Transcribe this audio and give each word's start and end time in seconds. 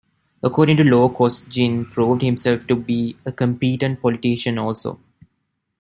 According 0.41 0.77
to 0.77 0.83
Law 0.83 1.09
Kosygin 1.09 1.85
proved 1.91 2.23
himself 2.23 2.65
to 2.65 2.75
be 2.75 3.17
a 3.23 3.31
"competent 3.31 4.01
politician" 4.01 4.57
also. 4.57 4.99